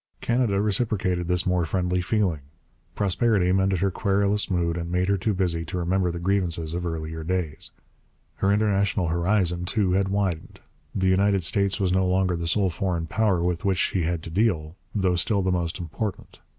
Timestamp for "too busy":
5.15-5.63